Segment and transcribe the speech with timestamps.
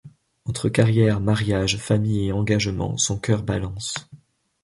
[0.45, 3.93] Entre carrière, mariage, famille et engagement, son cœur balance...